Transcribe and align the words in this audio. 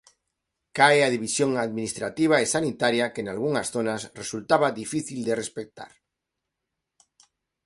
Cae 0.77 0.99
a 1.03 1.13
división 1.15 1.51
administrativa 1.65 2.35
e 2.43 2.51
sanitaria 2.55 3.11
que 3.13 3.25
nalgunhas 3.25 3.71
zonas 3.75 4.01
resultaba 4.21 4.75
difícil 4.81 5.19
de 5.27 5.33
respectar. 5.41 5.93